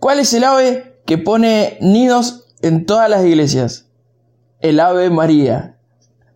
[0.00, 3.84] ¿Cuál es el ave que pone nidos en todas las iglesias?
[4.60, 5.76] El ave María.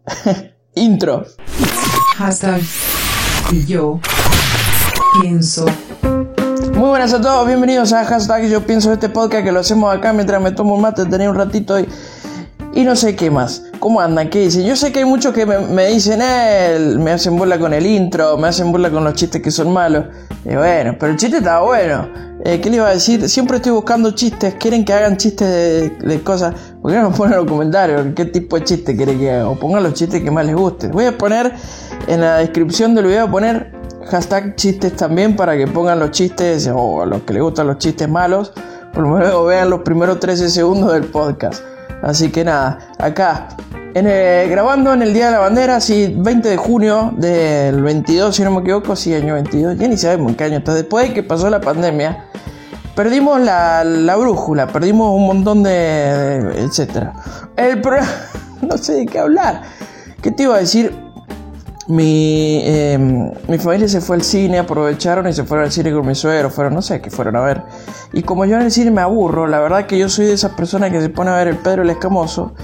[0.74, 1.24] Intro.
[2.18, 2.60] Hashtag
[3.52, 4.00] y yo
[5.22, 5.64] pienso.
[6.74, 10.12] Muy buenas a todos, bienvenidos a Hashtag Yo Pienso este podcast que lo hacemos acá
[10.12, 11.88] mientras me tomo un mate, tenía un ratito y,
[12.74, 13.62] y no sé qué más.
[13.78, 14.28] ¿Cómo andan?
[14.28, 14.66] ¿Qué dicen?
[14.66, 17.86] Yo sé que hay muchos que me, me dicen, eh, me hacen burla con el
[17.86, 20.04] intro, me hacen burla con los chistes que son malos.
[20.44, 22.33] Y bueno, pero el chiste está bueno.
[22.46, 23.26] Eh, ¿Qué les iba a decir?
[23.26, 26.54] Siempre estoy buscando chistes, quieren que hagan chistes de, cosas.
[26.82, 29.48] ¿Por qué no ponen en los comentarios qué tipo de chiste quieren que haga?
[29.48, 30.90] O pongan los chistes que más les gusten.
[30.90, 31.54] Voy a poner
[32.06, 33.72] en la descripción del video, poner
[34.10, 37.78] hashtag chistes también para que pongan los chistes o a los que les gustan los
[37.78, 38.52] chistes malos.
[38.92, 41.62] Por lo menos vean los primeros 13 segundos del podcast.
[42.02, 43.48] Así que nada, acá
[43.94, 48.34] en el- grabando en el Día de la Bandera, sí, 20 de junio del 22,
[48.34, 50.74] si no me equivoco, sí, año 22, ya ni sabemos qué año está.
[50.74, 52.26] Después de que pasó la pandemia,
[52.96, 56.52] perdimos la, la brújula, perdimos un montón de.
[56.58, 57.12] etcétera.
[57.56, 58.08] El programa.
[58.62, 59.60] No sé de qué hablar.
[60.22, 60.90] ¿Qué te iba a decir?
[61.86, 62.96] Mi, eh,
[63.46, 66.48] mi familia se fue al cine, aprovecharon y se fueron al cine con mi suegro,
[66.48, 67.60] fueron, no sé, qué fueron a ver.
[68.14, 70.52] Y como yo en el cine me aburro, la verdad que yo soy de esas
[70.52, 72.54] personas que se pone a ver el Pedro el Escamoso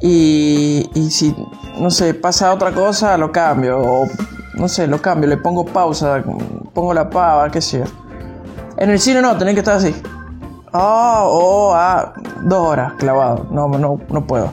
[0.00, 1.34] y, si,
[1.78, 4.06] no sé, pasa otra cosa, lo cambio, o
[4.54, 6.22] no sé, lo cambio, le pongo pausa,
[6.72, 7.84] pongo la pava, qué sé yo.
[8.76, 9.94] En el cine no, tenés que estar así.
[10.72, 13.46] Ah, oh, ah, dos horas clavado.
[13.50, 14.52] No, no, no puedo.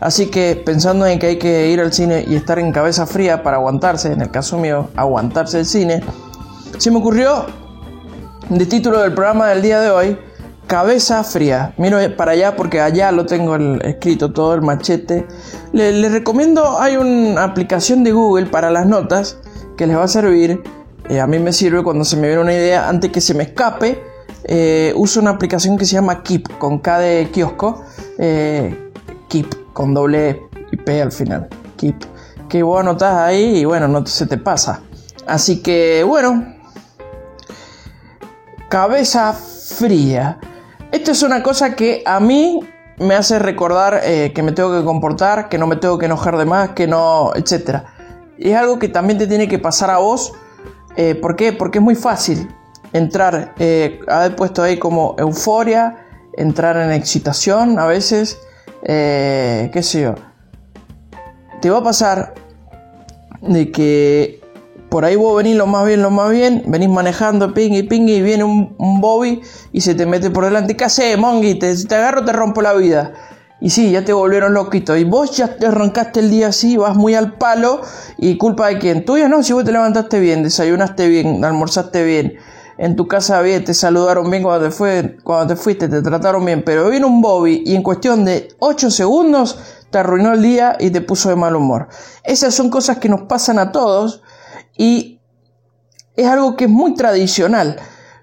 [0.00, 3.42] Así que pensando en que hay que ir al cine y estar en cabeza fría
[3.42, 6.02] para aguantarse, en el caso mío, aguantarse el cine,
[6.78, 7.46] se me ocurrió
[8.48, 10.18] de título del programa del día de hoy,
[10.66, 11.74] Cabeza Fría.
[11.76, 15.26] Miro para allá porque allá lo tengo escrito todo el machete.
[15.72, 19.38] Le- Les recomiendo, hay una aplicación de Google para las notas
[19.76, 20.62] que les va a servir.
[21.08, 23.44] Eh, a mí me sirve cuando se me viene una idea antes que se me
[23.44, 24.02] escape.
[24.48, 27.84] eh, uso una aplicación que se llama Keep, con K de kiosco.
[28.18, 28.90] eh,
[29.28, 31.48] Keep, con doble y P al final.
[31.76, 31.96] Keep.
[32.48, 34.80] Que vos anotás ahí y bueno, no se te pasa.
[35.26, 36.54] Así que bueno,
[38.68, 40.38] cabeza fría.
[40.96, 42.60] Esto es una cosa que a mí
[42.96, 46.38] me hace recordar eh, que me tengo que comportar, que no me tengo que enojar
[46.38, 47.82] de más, que no, etc.
[48.38, 50.32] Es algo que también te tiene que pasar a vos.
[50.96, 51.52] Eh, ¿Por qué?
[51.52, 52.48] Porque es muy fácil
[52.94, 58.38] entrar, eh, haber puesto ahí como euforia, entrar en excitación a veces,
[58.82, 60.14] eh, qué sé yo.
[61.60, 62.32] Te va a pasar
[63.42, 64.40] de que
[64.96, 68.08] por ahí vos venís lo más bien, lo más bien, venís manejando ping y ping
[68.08, 70.74] y viene un, un Bobby y se te mete por delante.
[70.74, 71.56] ¿Qué haces, Mongi?
[71.56, 73.12] Te, si te agarro, te rompo la vida.
[73.60, 74.96] Y sí, ya te volvieron loquito.
[74.96, 77.82] Y vos ya te arrancaste el día así, vas muy al palo.
[78.16, 79.04] ¿Y culpa de quién?
[79.04, 82.38] Tuya no, si vos te levantaste bien, desayunaste bien, almorzaste bien.
[82.78, 86.42] En tu casa bien, te saludaron bien cuando te, fue, cuando te fuiste, te trataron
[86.42, 86.62] bien.
[86.64, 89.58] Pero viene un Bobby y en cuestión de 8 segundos
[89.90, 91.88] te arruinó el día y te puso de mal humor.
[92.24, 94.22] Esas son cosas que nos pasan a todos
[94.76, 95.20] y
[96.16, 97.76] es algo que es muy tradicional.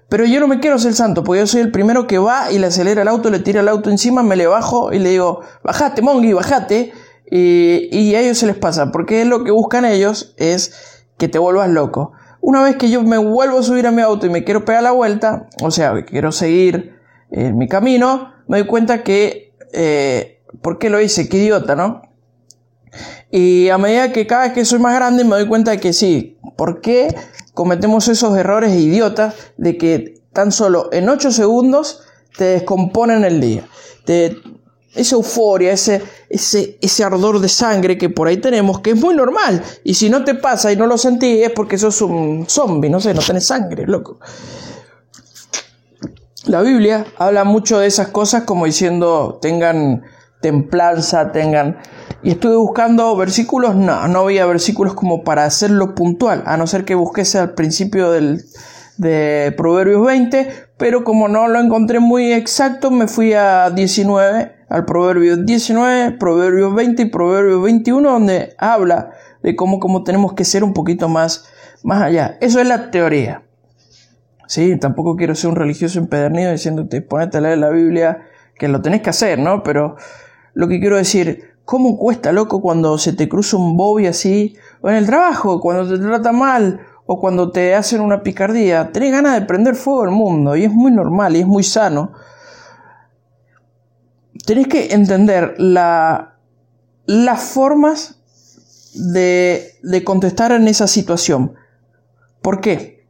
[0.08, 2.58] Pero yo no me quiero ser santo, porque yo soy el primero que va y
[2.58, 5.40] le acelera el auto, le tira el auto encima, me le bajo y le digo,
[5.62, 6.92] bajate, Mongi, bajate.
[7.30, 11.70] Y, a ellos se les pasa, porque lo que buscan ellos es que te vuelvas
[11.70, 12.12] loco.
[12.40, 14.82] Una vez que yo me vuelvo a subir a mi auto y me quiero pegar
[14.82, 16.94] la vuelta, o sea, que quiero seguir
[17.30, 21.28] en mi camino, me doy cuenta que, eh, ¿por qué lo hice?
[21.28, 22.02] Qué idiota, ¿no?
[23.36, 25.92] Y a medida que cada vez que soy más grande me doy cuenta de que
[25.92, 27.12] sí, ¿por qué
[27.52, 32.02] cometemos esos errores idiotas de que tan solo en 8 segundos
[32.38, 33.66] te descomponen el día?
[34.04, 34.36] Te,
[34.94, 36.00] esa euforia, ese,
[36.30, 39.64] ese, ese ardor de sangre que por ahí tenemos, que es muy normal.
[39.82, 43.00] Y si no te pasa y no lo sentís es porque sos un zombie, no
[43.00, 44.20] sé, no tenés sangre, loco.
[46.46, 50.04] La Biblia habla mucho de esas cosas como diciendo tengan
[50.44, 51.78] templanza, tengan...
[52.22, 56.84] Y estuve buscando versículos, no, no había versículos como para hacerlo puntual, a no ser
[56.84, 58.44] que busquese al principio del,
[58.96, 64.84] de Proverbios 20, pero como no lo encontré muy exacto, me fui a 19, al
[64.84, 69.10] Proverbio 19, Proverbios 20 y Proverbios 21, donde habla
[69.42, 71.46] de cómo, cómo tenemos que ser un poquito más,
[71.82, 72.38] más allá.
[72.40, 73.42] Eso es la teoría.
[74.46, 78.22] Sí, tampoco quiero ser un religioso empedernido diciéndote ponete a leer la Biblia,
[78.58, 79.62] que lo tenés que hacer, ¿no?
[79.62, 79.96] Pero
[80.54, 84.56] lo que quiero decir, ¿cómo cuesta, loco, cuando se te cruza un bobby así?
[84.80, 88.90] O en el trabajo, cuando te trata mal, o cuando te hacen una picardía.
[88.92, 92.12] Tenés ganas de prender fuego al mundo, y es muy normal, y es muy sano.
[94.46, 96.38] Tenés que entender la,
[97.06, 98.20] las formas
[98.94, 101.54] de, de contestar en esa situación.
[102.42, 103.06] ¿Por qué?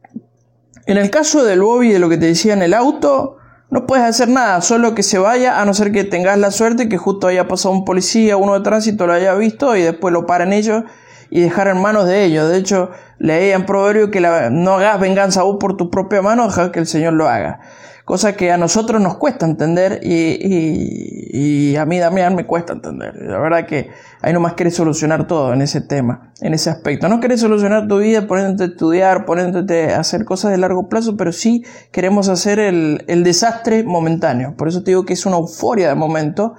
[0.87, 3.39] En el caso del Bobby, de lo que te decía en el auto,
[3.71, 6.89] no puedes hacer nada, solo que se vaya, a no ser que tengas la suerte
[6.89, 10.27] que justo haya pasado un policía, uno de tránsito, lo haya visto y después lo
[10.27, 10.85] paren ellos
[11.31, 12.49] y dejar en manos de ellos.
[12.51, 16.71] De hecho, leí en proverbio que no hagas venganza vos por tu propia mano, deja
[16.71, 17.61] que el Señor lo haga
[18.05, 23.17] cosa que a nosotros nos cuesta entender y, y, a mí Damián me cuesta entender.
[23.17, 23.91] La verdad que
[24.21, 27.09] ahí nomás querés solucionar todo en ese tema, en ese aspecto.
[27.09, 31.17] No querés solucionar tu vida poniéndote a estudiar, poniéndote a hacer cosas de largo plazo,
[31.17, 34.55] pero sí queremos hacer el, el desastre momentáneo.
[34.57, 36.55] Por eso te digo que es una euforia de momento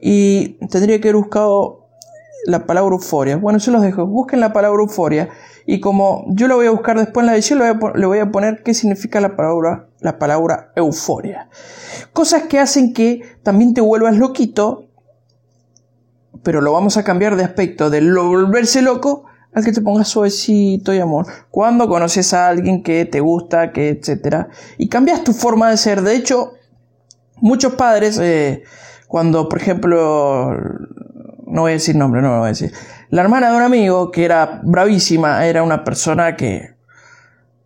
[0.00, 1.86] y tendría que haber buscado
[2.46, 3.36] la palabra euforia.
[3.36, 4.06] Bueno, yo los dejo.
[4.06, 5.30] Busquen la palabra euforia
[5.66, 7.60] y como yo lo voy a buscar después en la edición,
[7.94, 11.48] le voy a poner qué significa la palabra, la palabra euforia.
[12.12, 14.84] Cosas que hacen que también te vuelvas loquito,
[16.42, 19.24] pero lo vamos a cambiar de aspecto, de volverse loco
[19.54, 21.26] al que te pongas suavecito y amor.
[21.50, 26.02] Cuando conoces a alguien que te gusta, que etcétera, y cambias tu forma de ser.
[26.02, 26.52] De hecho,
[27.36, 28.62] muchos padres, eh,
[29.08, 30.54] cuando por ejemplo
[31.46, 32.72] no voy a decir nombre, no lo voy a decir.
[33.08, 36.73] La hermana de un amigo que era bravísima, era una persona que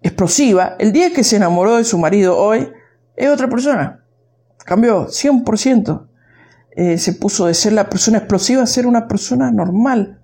[0.03, 0.77] explosiva.
[0.79, 2.69] El día que se enamoró de su marido hoy,
[3.17, 4.01] es otra persona.
[4.65, 6.07] Cambió 100%.
[6.77, 10.21] Eh, se puso de ser la persona explosiva a ser una persona normal.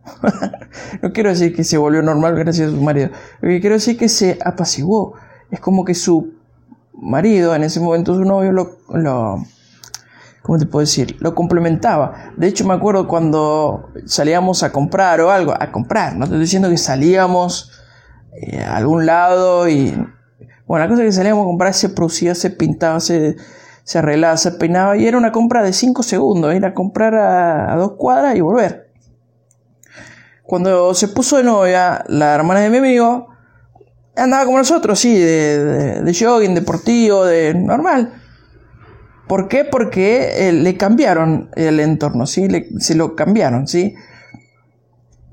[1.03, 3.11] no quiero decir que se volvió normal gracias a su marido.
[3.41, 5.15] Lo que quiero decir que se apaciguó.
[5.51, 6.35] Es como que su
[6.93, 9.45] marido, en ese momento su novio, lo, lo
[10.43, 11.17] ¿cómo te puedo decir?
[11.21, 12.33] Lo complementaba.
[12.37, 16.69] De hecho, me acuerdo cuando salíamos a comprar o algo, a comprar, no estoy diciendo
[16.69, 17.73] que salíamos
[18.35, 19.95] eh, algún lado y,
[20.67, 23.37] bueno, la cosa es que salíamos a comprar se producía, se pintaba, se,
[23.85, 27.77] se arreglaba, se peinaba y era una compra de 5 segundos, ir a comprar a,
[27.77, 28.91] dos cuadras y volver.
[30.43, 33.29] Cuando se puso de novia, la hermana de mi amigo
[34.17, 38.13] andaba como nosotros, sí, de, de, jogging, deportivo, de normal.
[39.29, 39.65] ¿Por qué?
[39.65, 42.47] Porque eh, le cambiaron el entorno, ¿sí?
[42.79, 43.95] se lo cambiaron, ¿sí?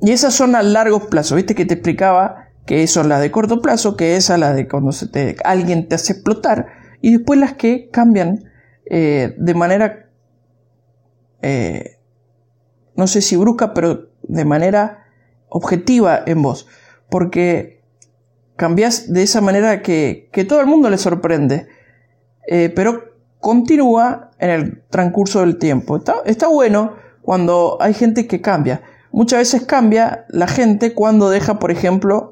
[0.01, 1.55] Y esas son a largo plazo, ¿viste?
[1.55, 2.40] Que te explicaba
[2.71, 4.91] que son las de corto plazo, que esas las de cuando
[5.43, 6.67] alguien te hace explotar,
[7.01, 8.45] y después las que cambian
[8.85, 10.09] eh, de manera,
[11.41, 11.97] eh,
[12.95, 15.03] no sé si brusca, pero de manera
[15.49, 16.65] objetiva en vos.
[17.09, 17.83] Porque
[18.55, 21.67] cambias de esa manera que, que todo el mundo le sorprende.
[22.73, 23.03] pero
[23.41, 26.01] continúa en el transcurso del tiempo.
[26.23, 28.81] Está, bueno cuando hay gente que cambia.
[29.11, 32.30] Muchas veces cambia la gente cuando deja, por ejemplo,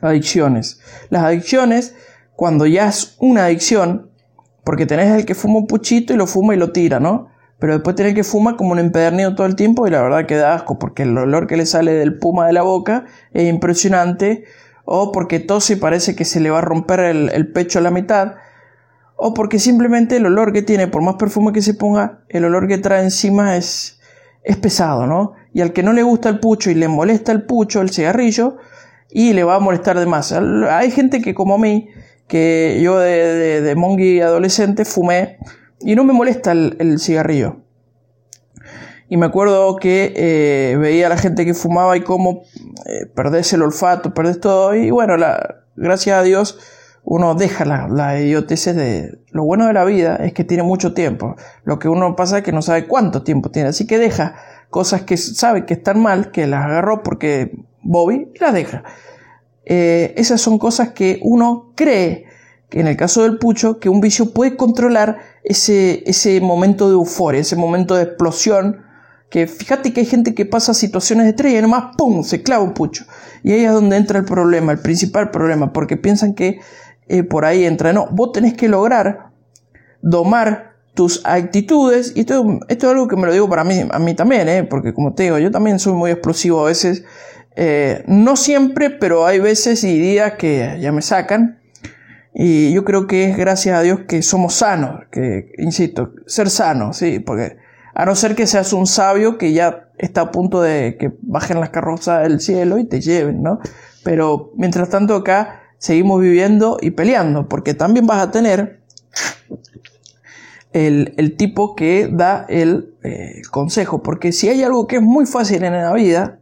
[0.00, 0.80] adicciones.
[1.10, 1.94] Las adicciones,
[2.36, 4.10] cuando ya es una adicción,
[4.64, 7.28] porque tenés el que fuma un puchito y lo fuma y lo tira, ¿no?
[7.58, 10.36] Pero después tenés que fuma como un empedernido todo el tiempo y la verdad que
[10.36, 14.44] da asco, porque el olor que le sale del puma de la boca es impresionante,
[14.84, 17.82] o porque tose y parece que se le va a romper el, el pecho a
[17.82, 18.36] la mitad
[19.20, 22.68] o porque simplemente el olor que tiene, por más perfume que se ponga, el olor
[22.68, 23.98] que trae encima es,
[24.44, 25.32] es pesado, ¿no?
[25.52, 28.58] Y al que no le gusta el pucho y le molesta el pucho, el cigarrillo,
[29.10, 30.32] y le va a molestar de más.
[30.32, 31.88] Hay gente que como a mí,
[32.26, 35.38] que yo de, de, mongi adolescente fumé
[35.80, 37.56] y no me molesta el, cigarrillo.
[39.08, 42.42] Y me acuerdo que eh, veía a la gente que fumaba y cómo
[42.84, 44.74] eh, perdés el olfato, perdés todo.
[44.74, 46.58] Y bueno, la, gracias a Dios
[47.10, 49.18] uno deja la, la de...
[49.30, 51.36] Lo bueno de la vida es que tiene mucho tiempo.
[51.64, 53.70] Lo que uno pasa es que no sabe cuánto tiempo tiene.
[53.70, 54.34] Así que deja
[54.68, 58.84] cosas que sabe que están mal, que las agarró porque Bobby y deja.
[59.64, 62.26] Eh, esas son cosas que uno cree
[62.68, 66.94] que en el caso del pucho, que un vicio puede controlar ese, ese momento de
[66.94, 68.82] euforia, ese momento de explosión,
[69.30, 72.22] que fíjate que hay gente que pasa situaciones de estrella y nomás ¡pum!
[72.22, 73.04] se clava un pucho.
[73.42, 76.60] Y ahí es donde entra el problema, el principal problema, porque piensan que
[77.08, 77.92] eh, por ahí entra.
[77.92, 79.30] No, vos tenés que lograr
[80.00, 83.98] domar tus actitudes, y esto, esto es algo que me lo digo para mí, a
[84.00, 84.64] mí también, ¿eh?
[84.64, 87.04] porque como te digo, yo también soy muy explosivo a veces,
[87.60, 91.58] eh, no siempre, pero hay veces y días que ya me sacan,
[92.32, 96.98] y yo creo que es gracias a Dios que somos sanos, que, insisto, ser sanos,
[96.98, 97.56] sí, porque
[97.94, 101.58] a no ser que seas un sabio que ya está a punto de que bajen
[101.58, 103.58] las carrozas del cielo y te lleven, ¿no?
[104.04, 108.82] Pero mientras tanto acá seguimos viviendo y peleando, porque también vas a tener
[110.72, 115.64] el, tipo que da el eh, consejo, porque si hay algo que es muy fácil
[115.64, 116.38] en la vida,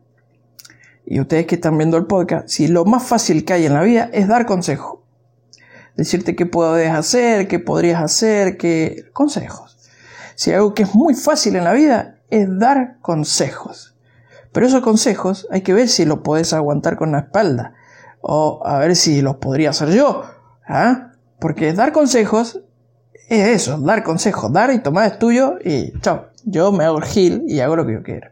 [1.07, 3.83] y ustedes que están viendo el podcast, si lo más fácil que hay en la
[3.83, 5.05] vida es dar consejo,
[5.97, 9.79] decirte qué puedes hacer, qué podrías hacer, qué consejos.
[10.35, 13.95] Si algo que es muy fácil en la vida es dar consejos.
[14.53, 17.75] Pero esos consejos hay que ver si lo puedes aguantar con la espalda
[18.21, 20.25] o a ver si los podría hacer yo.
[20.67, 21.13] ¿ah?
[21.39, 22.61] Porque dar consejos
[23.29, 26.27] es eso, dar consejos, dar y tomar es tuyo y chao.
[26.45, 28.31] Yo me hago el gil y hago lo que yo quiero.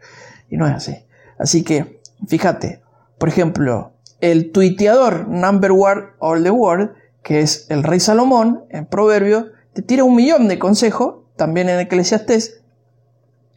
[0.48, 0.96] Y no es así.
[1.38, 2.82] Así que, fíjate,
[3.18, 6.90] por ejemplo, el tuiteador number one all the world,
[7.22, 11.80] que es el rey Salomón, en Proverbio, te tira un millón de consejos, también en
[11.80, 12.62] Eclesiastés,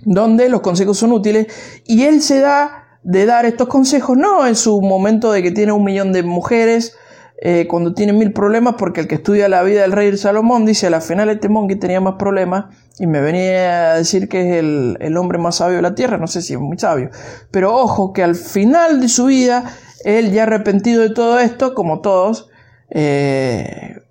[0.04, 1.48] donde los consejos son útiles,
[1.86, 5.72] y él se da de dar estos consejos, no en su momento de que tiene
[5.72, 6.96] un millón de mujeres,
[7.40, 10.88] eh, cuando tiene mil problemas, porque el que estudia la vida del rey Salomón dice,
[10.88, 14.56] a la final este que tenía más problemas y me venía a decir que es
[14.58, 17.12] el, el, hombre más sabio de la tierra, no sé si es muy sabio,
[17.52, 19.66] pero ojo que al final de su vida,
[20.04, 22.50] él ya arrepentido de todo esto, como todos,
[22.90, 24.02] eh,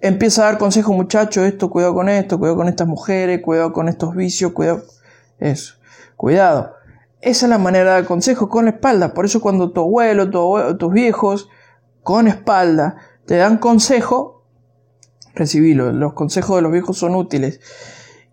[0.00, 3.88] empieza a dar consejos, muchachos, esto, cuidado con esto, cuidado con estas mujeres, cuidado con
[3.88, 4.84] estos vicios, cuidado,
[5.40, 5.74] eso,
[6.16, 6.74] cuidado.
[7.20, 10.30] Esa es la manera de dar consejos con la espalda, por eso cuando tu abuelo,
[10.30, 11.48] tu tus viejos,
[12.04, 14.44] con espalda, te dan consejo,
[15.34, 15.90] recibilo.
[15.90, 17.60] Los consejos de los viejos son útiles.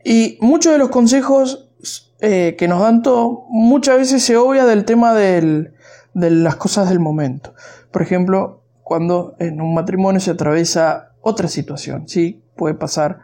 [0.04, 1.72] Y muchos de los consejos
[2.20, 5.72] eh, que nos dan todo, muchas veces se obvia del tema de
[6.14, 7.56] las cosas del momento.
[7.92, 13.20] Por ejemplo, cuando en un matrimonio se atraviesa otra situación, sí, puede pasar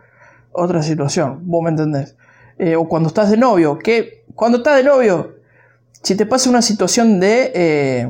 [0.51, 2.16] otra situación, vos me entendés.
[2.58, 5.36] Eh, o cuando estás de novio, que cuando estás de novio,
[6.01, 7.51] si te pasa una situación de...
[7.54, 8.10] Eh,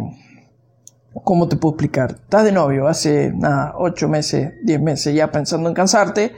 [1.27, 2.11] ¿Cómo te puedo explicar?
[2.23, 6.31] Estás de novio hace nada, 8 meses, 10 meses ya pensando en cansarte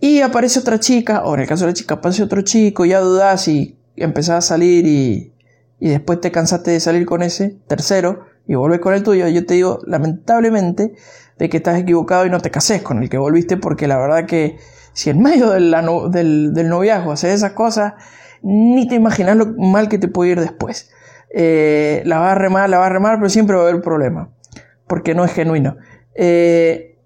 [0.00, 3.00] y aparece otra chica, o en el caso de la chica aparece otro chico, ya
[3.00, 5.32] dudas y empezás a salir y,
[5.80, 9.26] y después te cansaste de salir con ese tercero y volvés con el tuyo.
[9.28, 10.92] Yo te digo, lamentablemente,
[11.38, 14.26] de que estás equivocado y no te cases con el que volviste porque la verdad
[14.26, 14.58] que
[14.92, 15.72] si en medio del,
[16.52, 17.94] del noviazgo haces esas cosas,
[18.42, 20.90] ni te imaginas lo mal que te puede ir después.
[21.34, 24.28] Eh, la va a remar, la va a remar, pero siempre va a haber problema,
[24.86, 25.76] porque no es genuino.
[26.14, 26.98] Eh,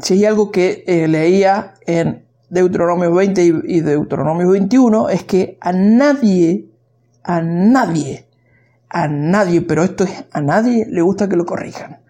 [0.00, 5.72] si hay algo que eh, leía en Deuteronomio 20 y, Deuteronomio 21, es que a
[5.72, 6.70] nadie,
[7.22, 8.28] a nadie,
[8.88, 12.00] a nadie, pero esto es a nadie le gusta que lo corrijan.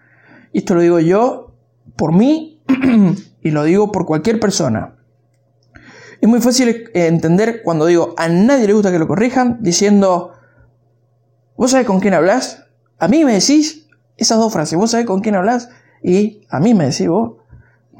[0.53, 1.53] Y esto lo digo yo
[1.97, 2.61] por mí
[3.41, 4.95] y lo digo por cualquier persona.
[6.21, 10.36] Es muy fácil entender cuando digo a nadie le gusta que lo corrijan diciendo
[11.57, 12.63] ¿Vos sabés con quién hablas?
[12.99, 14.77] A mí me decís esas dos frases.
[14.77, 15.69] ¿Vos sabés con quién hablas?
[16.03, 17.33] Y a mí me decís vos.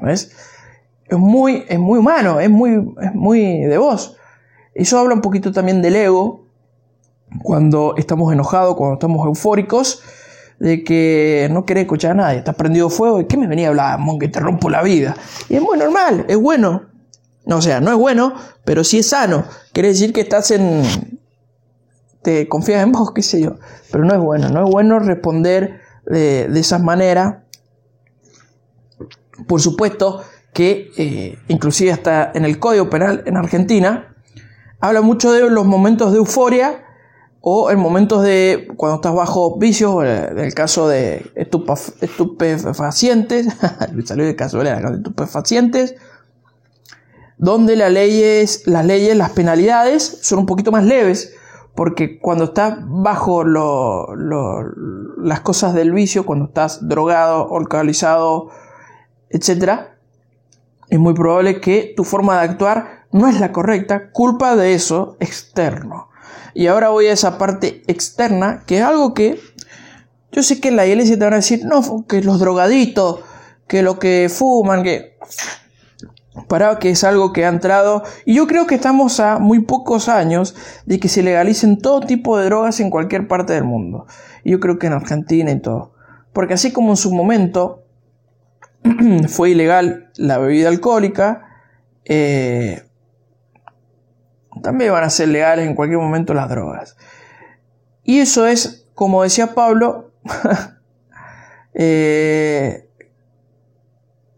[0.00, 0.30] ¿Ves?
[1.06, 4.16] Es muy, es muy humano, es muy, es muy de vos.
[4.74, 6.46] Eso habla un poquito también del ego,
[7.42, 10.02] cuando estamos enojados, cuando estamos eufóricos,
[10.60, 13.70] de que no querés escuchar a nadie, estás prendido fuego, ¿y qué me venía a
[13.70, 15.16] hablar, mon, que te rompo la vida?
[15.48, 16.82] Y es muy normal, es bueno.
[17.44, 18.34] No, o sea, no es bueno,
[18.64, 19.44] pero sí es sano.
[19.72, 20.82] Quiere decir que estás en,
[22.22, 23.56] te confías en vos, qué sé yo.
[23.90, 27.44] Pero no es bueno, no es bueno responder de, de esa manera.
[29.46, 30.22] Por supuesto
[30.52, 34.16] que eh, inclusive hasta en el Código Penal en Argentina
[34.80, 36.84] habla mucho de los momentos de euforia
[37.40, 43.46] o en momentos de cuando estás bajo vicios, en el caso de estupefacientes,
[44.04, 45.94] salió de estupefacientes,
[47.36, 51.32] donde las leyes, las leyes, las penalidades son un poquito más leves,
[51.78, 58.50] porque cuando estás bajo las cosas del vicio, cuando estás drogado, alcoholizado,
[59.30, 59.82] etc.,
[60.90, 65.16] es muy probable que tu forma de actuar no es la correcta, culpa de eso
[65.20, 66.08] externo.
[66.52, 69.38] Y ahora voy a esa parte externa, que es algo que
[70.32, 73.20] yo sé que en la iglesia te van a decir, no, que los drogaditos,
[73.68, 75.16] que lo que fuman, que
[76.46, 80.08] para que es algo que ha entrado y yo creo que estamos a muy pocos
[80.08, 80.54] años
[80.86, 84.06] de que se legalicen todo tipo de drogas en cualquier parte del mundo.
[84.44, 85.94] Y yo creo que en Argentina y todo.
[86.32, 87.84] Porque así como en su momento
[89.28, 91.46] fue ilegal la bebida alcohólica,
[92.04, 92.82] eh,
[94.62, 96.96] también van a ser legales en cualquier momento las drogas.
[98.02, 100.12] Y eso es, como decía Pablo,
[101.74, 102.87] eh,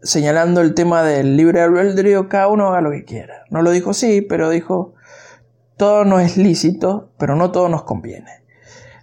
[0.03, 3.45] señalando el tema del libre albedrío, cada uno haga lo que quiera.
[3.49, 4.93] No lo dijo sí, pero dijo,
[5.77, 8.43] todo no es lícito, pero no todo nos conviene.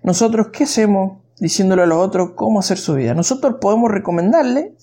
[0.02, 3.14] Nosotros, ¿qué hacemos diciéndole a los otros cómo hacer su vida?
[3.14, 4.74] Nosotros podemos recomendarle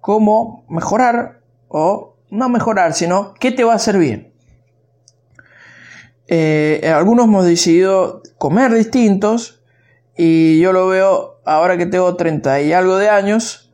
[0.00, 4.32] cómo mejorar o no mejorar, sino qué te va a hacer bien.
[6.28, 9.62] Eh, algunos hemos decidido comer distintos
[10.16, 13.69] y yo lo veo ahora que tengo 30 y algo de años,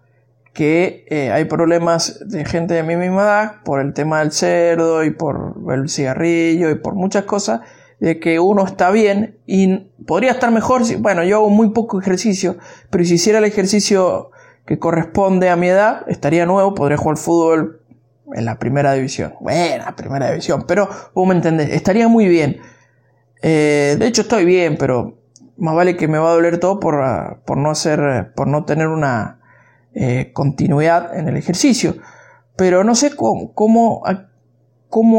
[0.57, 5.05] que eh, hay problemas de gente de mi misma edad por el tema del cerdo
[5.05, 7.61] y por el cigarrillo y por muchas cosas,
[8.01, 12.01] de que uno está bien y podría estar mejor si, bueno, yo hago muy poco
[12.01, 12.57] ejercicio,
[12.89, 14.31] pero si hiciera el ejercicio
[14.65, 17.83] que corresponde a mi edad, estaría nuevo, podría jugar fútbol
[18.33, 19.35] en la primera división.
[19.43, 22.61] Buena primera división, pero vos me entendés, estaría muy bien.
[23.43, 25.19] Eh, de hecho estoy bien, pero
[25.59, 28.65] más vale que me va a doler todo por, ah, por no hacer, por no
[28.65, 29.36] tener una
[29.99, 31.97] eh, continuidad en el ejercicio.
[32.55, 34.03] Pero no sé cómo, cómo,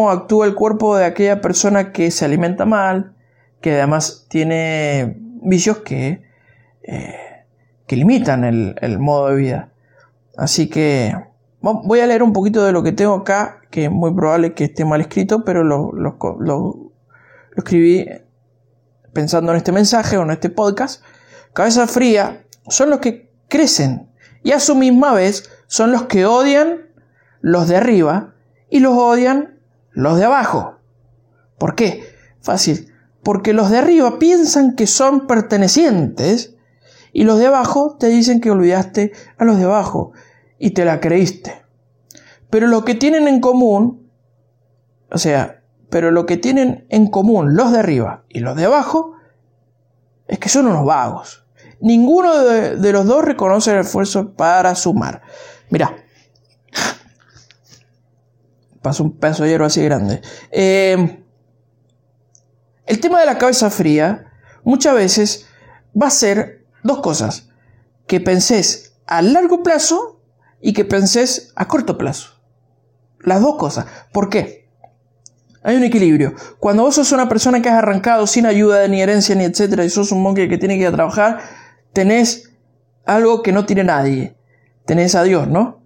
[0.09, 3.15] actúa el cuerpo de aquella persona que se alimenta mal,
[3.59, 6.21] que además tiene vicios que,
[6.83, 7.15] eh,
[7.87, 9.71] que limitan el, modo de vida.
[10.37, 11.11] Así que
[11.59, 14.65] voy a leer un poquito de lo que tengo acá, que es muy probable que
[14.65, 16.91] esté mal escrito, pero lo
[17.55, 18.07] escribí
[19.11, 21.03] pensando en este mensaje o en este podcast.
[21.53, 24.07] Cabeza fría son los que crecen
[24.47, 26.87] y a su misma vez son los que odian
[27.41, 28.33] los de arriba
[28.69, 29.59] y los odian
[29.91, 30.79] los de abajo.
[31.57, 32.03] ¿Por qué?
[32.41, 32.93] Fácil
[33.27, 36.55] porque los de arriba piensan que son pertenecientes
[37.11, 40.13] y los de abajo te dicen que olvidaste a los de abajo
[40.59, 41.65] y te la creíste.
[42.49, 44.09] Pero lo que tienen en común,
[45.11, 49.15] o sea, pero lo que tienen en común los de arriba y los de abajo
[50.29, 51.45] es que son unos vagos.
[51.79, 55.21] Ninguno de, los dos reconoce el esfuerzo para sumar.
[55.69, 55.95] Mira,
[58.81, 60.21] pasó un pedazo de hierro así grande.
[60.51, 61.23] Eh,
[62.85, 64.31] el tema de la cabeza fría
[64.63, 65.47] muchas veces
[65.99, 67.49] va a ser dos cosas.
[68.07, 70.21] Que pensés a largo plazo
[70.61, 72.41] y que pensés a corto plazo.
[73.19, 73.85] Las dos cosas.
[74.13, 74.67] ¿Por qué?
[75.63, 76.33] Hay un equilibrio.
[76.59, 79.89] Cuando vos sos una persona que has arrancado sin ayuda ni herencia ni etcétera y
[79.89, 81.39] sos un monje que tiene que ir a trabajar,
[81.97, 82.51] tenés
[83.05, 84.35] algo que no tiene nadie.
[84.85, 85.81] Tenés a Dios, ¿no?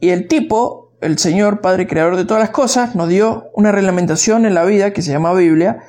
[0.00, 4.46] Y el tipo, el Señor, Padre Creador de todas las cosas, nos dio una reglamentación
[4.46, 5.80] en la vida que se llama Biblia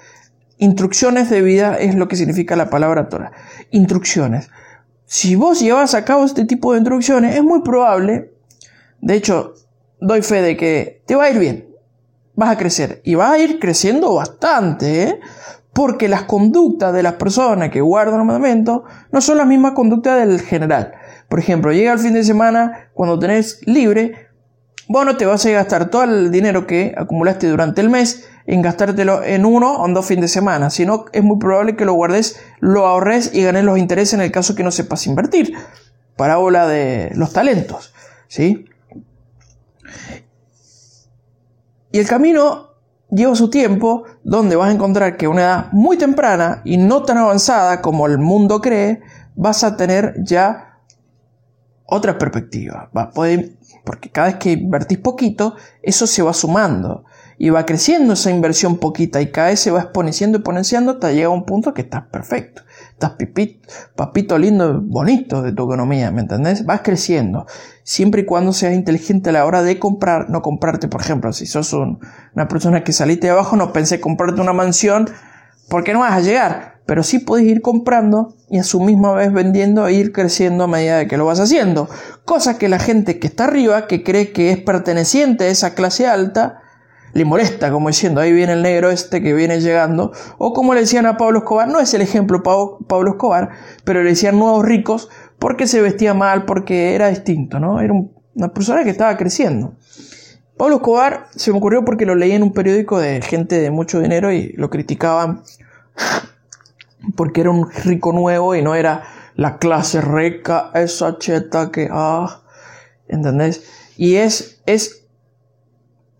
[0.57, 3.31] Instrucciones de vida es lo que significa la palabra Torah.
[3.71, 4.49] Instrucciones.
[5.05, 8.33] Si vos llevas a cabo este tipo de instrucciones, es muy probable,
[8.99, 9.53] de hecho,
[10.01, 11.69] doy fe de que te va a ir bien.
[12.35, 12.99] Vas a crecer.
[13.05, 15.19] Y vas a ir creciendo bastante, ¿eh?
[15.79, 20.19] Porque las conductas de las personas que guardan el mandamiento no son las mismas conductas
[20.19, 20.91] del general.
[21.29, 24.27] Por ejemplo, llega el fin de semana, cuando tenés libre,
[24.89, 28.61] vos no te vas a gastar todo el dinero que acumulaste durante el mes en
[28.61, 31.93] gastártelo en uno o en dos fines de semana, sino es muy probable que lo
[31.93, 35.53] guardes, lo ahorres y ganes los intereses en el caso que no sepas invertir.
[36.17, 37.93] Parábola de los talentos,
[38.27, 38.65] ¿sí?
[41.93, 42.68] Y el camino
[43.11, 47.03] lleva su tiempo, donde vas a encontrar que a una edad muy temprana y no
[47.03, 49.01] tan avanzada como el mundo cree,
[49.35, 50.79] vas a tener ya
[51.85, 52.89] otra perspectiva.
[52.95, 57.05] Va a poder, porque cada vez que invertís poquito, eso se va sumando
[57.37, 61.11] y va creciendo esa inversión poquita y cada vez se va exponenciando y exponenciando hasta
[61.11, 62.61] llegar a un punto que estás perfecto.
[62.99, 66.65] Estás pipito, papito lindo, bonito de tu economía, ¿me entendés?
[66.65, 67.45] Vas creciendo.
[67.83, 71.45] Siempre y cuando seas inteligente a la hora de comprar, no comprarte, por ejemplo, si
[71.45, 75.09] sos una persona que saliste de abajo, no pensé comprarte una mansión
[75.69, 76.81] porque no vas a llegar.
[76.85, 80.67] Pero sí puedes ir comprando y a su misma vez vendiendo e ir creciendo a
[80.67, 81.87] medida de que lo vas haciendo.
[82.25, 86.05] Cosa que la gente que está arriba, que cree que es perteneciente a esa clase
[86.05, 86.63] alta,
[87.13, 90.81] le molesta, como diciendo, ahí viene el negro este que viene llegando, o como le
[90.81, 93.49] decían a Pablo Escobar, no es el ejemplo Pablo Escobar,
[93.83, 97.79] pero le decían nuevos ricos porque se vestía mal, porque era distinto, ¿no?
[97.79, 97.93] Era
[98.35, 99.73] una persona que estaba creciendo.
[100.57, 103.99] Pablo Escobar se me ocurrió porque lo leí en un periódico de gente de mucho
[103.99, 105.41] dinero y lo criticaban
[107.15, 109.03] porque era un rico nuevo y no era
[109.35, 112.41] la clase rica, esa cheta que, ah,
[113.07, 113.63] ¿entendés?
[113.95, 115.05] Y es, es,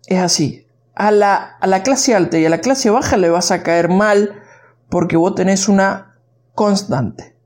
[0.06, 3.50] es así a la, a la clase alta y a la clase baja le vas
[3.50, 4.42] a caer mal
[4.88, 6.16] porque vos tenés una
[6.54, 7.36] constante.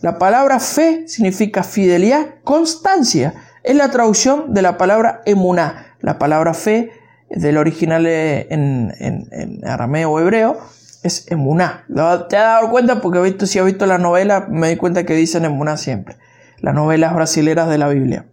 [0.00, 3.34] La palabra fe significa fidelidad, constancia.
[3.64, 5.96] Es la traducción de la palabra emuná.
[6.00, 6.92] La palabra fe
[7.30, 10.58] del original en, en, arameo o hebreo
[11.02, 11.84] es emuná.
[11.88, 13.00] ¿Te has dado cuenta?
[13.00, 16.16] Porque visto, si has visto la novela, me di cuenta que dicen emuná siempre.
[16.60, 18.26] Las novelas brasileras de la Biblia.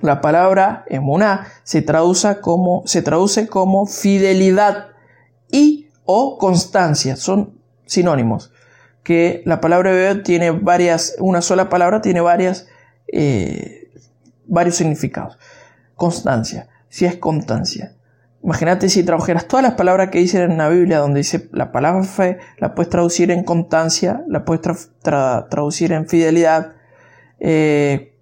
[0.00, 4.88] La palabra emuná se traduce como, se traduce como fidelidad
[5.50, 7.16] y o constancia.
[7.16, 8.52] Son sinónimos.
[9.02, 12.66] Que la palabra hebreo tiene varias, una sola palabra tiene varias,
[13.12, 13.90] eh,
[14.46, 15.38] varios significados.
[15.94, 16.68] Constancia.
[16.88, 17.94] Si es constancia.
[18.44, 22.02] Imagínate si tradujeras todas las palabras que dicen en la Biblia, donde dice la palabra
[22.02, 26.74] fe, la puedes traducir en constancia, la puedes traducir en fidelidad,
[27.40, 28.13] eh,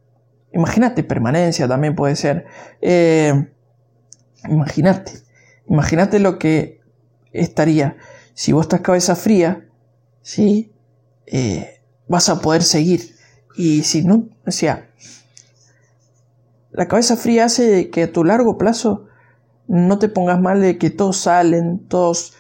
[0.52, 2.46] Imagínate, permanencia también puede ser.
[2.80, 3.48] Eh,
[4.48, 5.12] imagínate,
[5.68, 6.80] imagínate lo que
[7.32, 7.96] estaría.
[8.34, 9.68] Si vos estás cabeza fría,
[10.22, 10.72] ¿sí?
[11.26, 13.16] Eh, vas a poder seguir.
[13.56, 14.88] Y si no, o sea,
[16.70, 19.06] la cabeza fría hace que a tu largo plazo
[19.68, 22.34] no te pongas mal de que todos salen, todos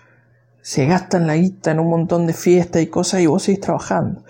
[0.62, 4.24] se gastan la guita en un montón de fiestas y cosas y vos seguís trabajando.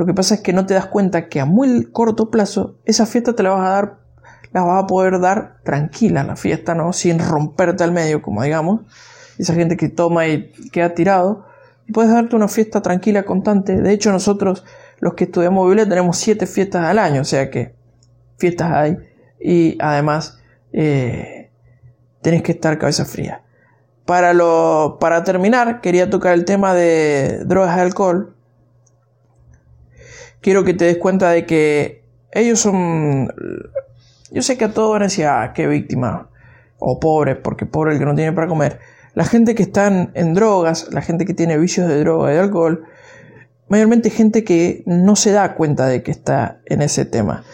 [0.00, 3.04] Lo que pasa es que no te das cuenta que a muy corto plazo esa
[3.04, 3.98] fiesta te la vas a dar,
[4.50, 6.94] la vas a poder dar tranquila la fiesta, ¿no?
[6.94, 8.80] Sin romperte al medio, como digamos.
[9.36, 11.44] Esa gente que toma y queda tirado.
[11.92, 13.76] Puedes darte una fiesta tranquila, constante.
[13.76, 14.64] De hecho, nosotros,
[15.00, 17.74] los que estudiamos Biblia, tenemos siete fiestas al año, o sea que
[18.38, 18.96] fiestas hay.
[19.38, 20.38] Y además,
[20.72, 21.50] eh,
[22.22, 23.42] tenés que estar cabeza fría.
[24.06, 28.34] Para, lo, para terminar, quería tocar el tema de drogas y alcohol.
[30.40, 33.28] Quiero que te des cuenta de que ellos son...
[34.30, 36.30] Yo sé que a todos van a decir, ah, qué víctima.
[36.78, 38.78] O pobre, porque pobre el que no tiene para comer.
[39.14, 42.40] La gente que está en drogas, la gente que tiene vicios de droga y de
[42.40, 42.84] alcohol,
[43.70, 47.44] mayormente gente que no se da cuenta de que está en ese tema.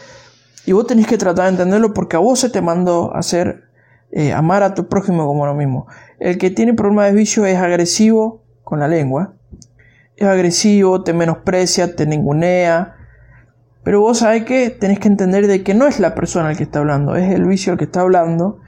[0.65, 3.65] Y vos tenés que tratar de entenderlo porque a vos se te mandó hacer
[4.11, 5.87] eh, amar a tu prójimo como lo mismo.
[6.19, 9.36] El que tiene problemas de vicio es agresivo con la lengua,
[10.17, 12.97] es agresivo, te menosprecia, te ningunea,
[13.85, 16.65] pero vos sabés que tenés que entender de que no es la persona el que
[16.65, 18.59] está hablando, es el vicio el que está hablando,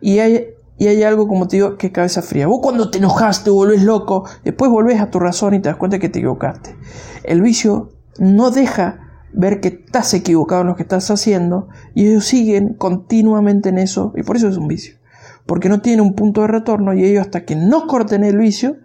[0.00, 0.46] y hay,
[0.78, 2.46] y hay algo, como te digo, que es cabeza fría.
[2.46, 5.76] Vos cuando te enojas, te volvés loco, después volvés a tu razón y te das
[5.76, 6.76] cuenta que te equivocaste.
[7.24, 9.00] El vicio no deja
[9.34, 14.12] ver que estás equivocado en lo que estás haciendo y ellos siguen continuamente en eso
[14.16, 14.96] y por eso es un vicio.
[15.44, 18.76] Porque no tiene un punto de retorno y ellos hasta que no corten el vicio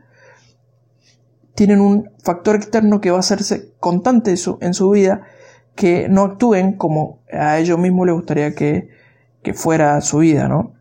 [1.59, 5.23] tienen un factor externo que va a hacerse constante en su vida
[5.75, 8.87] que no actúen como a ellos mismos les gustaría que,
[9.43, 10.71] que fuera su vida, ¿no?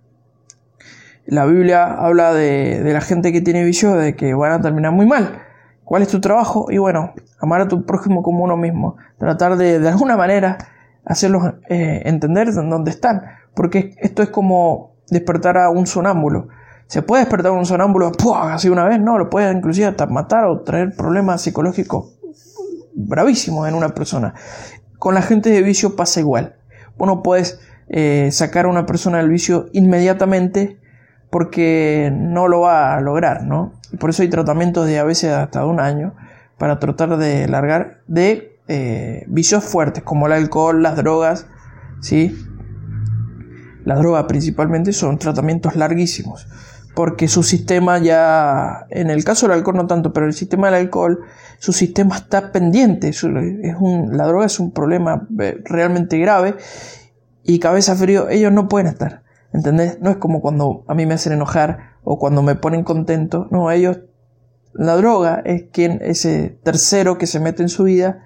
[1.26, 4.92] La Biblia habla de, de la gente que tiene vicio de que van a terminar
[4.92, 5.42] muy mal
[5.82, 6.66] ¿Cuál es tu trabajo?
[6.70, 8.98] Y bueno, amar a tu prójimo como uno mismo.
[9.18, 10.58] Tratar de, de alguna manera,
[11.04, 13.22] hacerlos eh, entender dónde están.
[13.54, 16.50] Porque esto es como despertar a un sonámbulo.
[16.88, 18.10] ¿Se puede despertar un sonámbulo
[18.44, 18.98] así una vez?
[18.98, 22.14] No, lo puede inclusive hasta matar o traer problemas psicológicos
[22.94, 24.32] bravísimos en una persona.
[24.98, 26.56] Con la gente de vicio pasa igual.
[26.96, 30.78] Bueno, puedes eh, sacar a una persona del vicio inmediatamente
[31.28, 33.74] porque no lo va a lograr, ¿no?
[33.92, 36.14] Y por eso hay tratamientos de a veces hasta un año
[36.56, 41.46] para tratar de largar de eh, vicios fuertes como el alcohol, las drogas,
[42.00, 42.34] ¿sí?
[43.84, 46.48] Las drogas principalmente son tratamientos larguísimos
[46.98, 50.80] porque su sistema ya, en el caso del alcohol no tanto, pero el sistema del
[50.80, 51.20] alcohol,
[51.60, 56.56] su sistema está pendiente, es un, la droga es un problema eh, realmente grave
[57.44, 60.00] y cabeza frío, ellos no pueden estar, ¿entendés?
[60.00, 63.46] No es como cuando a mí me hacen enojar o cuando me ponen contento.
[63.52, 64.00] No, ellos,
[64.72, 68.24] la droga es quien, ese tercero que se mete en su vida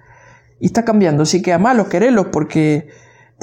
[0.59, 1.21] y está cambiando.
[1.21, 2.87] Así que amalos, quererlos, porque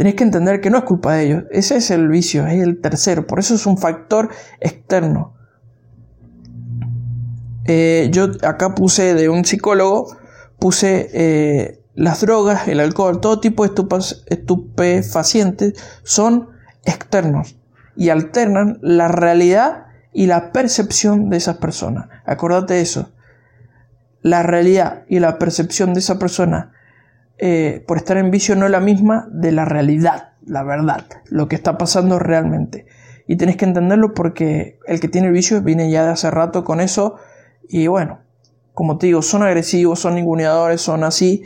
[0.01, 1.45] tenéis que entender que no es culpa de ellos.
[1.51, 3.27] Ese es el vicio, es el tercero.
[3.27, 5.35] Por eso es un factor externo.
[7.67, 10.17] Eh, yo acá puse de un psicólogo,
[10.59, 13.75] puse eh, las drogas, el alcohol, todo tipo de
[14.29, 16.49] estupefacientes son
[16.87, 17.57] externos
[17.95, 19.85] y alternan la realidad
[20.15, 22.09] y la percepción de esas personas.
[22.25, 23.13] Acordate de eso.
[24.23, 26.73] La realidad y la percepción de esa persona
[27.43, 31.49] eh, por estar en vicio no es la misma de la realidad, la verdad, lo
[31.49, 32.87] que está pasando realmente.
[33.27, 36.65] Y tenés que entenderlo porque el que tiene el vicio viene ya de hace rato
[36.65, 37.17] con eso
[37.67, 38.21] y bueno,
[38.75, 41.43] como te digo, son agresivos, son ninguneadores, son así,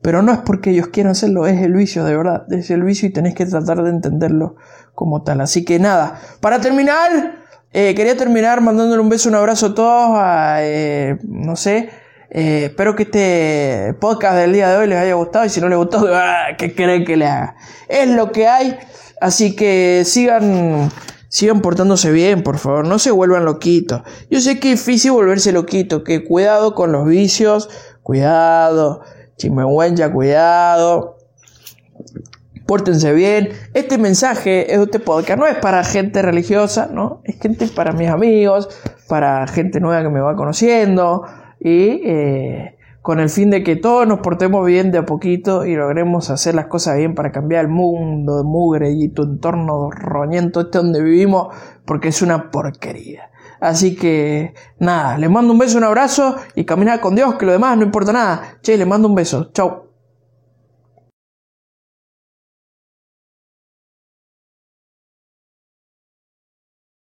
[0.00, 3.08] pero no es porque ellos quieran hacerlo, es el vicio, de verdad, es el vicio
[3.08, 4.56] y tenés que tratar de entenderlo
[4.94, 5.40] como tal.
[5.40, 7.36] Así que nada, para terminar,
[7.72, 10.18] eh, quería terminar mandándole un beso, un abrazo a todos.
[10.60, 11.88] Eh, no sé.
[12.34, 15.44] Eh, espero que este podcast del día de hoy les haya gustado.
[15.44, 17.56] Y si no les gustó, ah, ¿qué creen que le haga?
[17.88, 18.78] Es lo que hay.
[19.20, 20.90] Así que sigan,
[21.28, 22.86] sigan portándose bien, por favor.
[22.86, 24.00] No se vuelvan loquitos.
[24.30, 26.04] Yo sé que es difícil volverse loquito.
[26.04, 27.68] Que cuidado con los vicios.
[28.02, 29.02] Cuidado.
[29.36, 31.18] Chimehuencha, cuidado
[32.64, 33.50] pórtense bien.
[33.74, 37.20] Este mensaje, este podcast, no es para gente religiosa, ¿no?
[37.24, 38.68] Es gente para mis amigos,
[39.08, 41.26] para gente nueva que me va conociendo
[41.64, 45.74] y eh, con el fin de que todos nos portemos bien de a poquito y
[45.74, 50.62] logremos hacer las cosas bien para cambiar el mundo de mugre y tu entorno roñento
[50.62, 53.30] este donde vivimos, porque es una porquería.
[53.60, 57.52] Así que nada, les mando un beso, un abrazo y caminar con Dios, que lo
[57.52, 58.58] demás no importa nada.
[58.60, 59.50] Che, les mando un beso.
[59.52, 59.91] Chau.